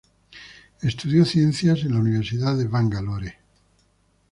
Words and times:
Estudió 0.81 1.23
ciencias 1.25 1.81
en 1.83 1.93
la 1.93 1.99
Universidad 1.99 2.57
de 2.57 2.65
Bangalore. 2.67 3.37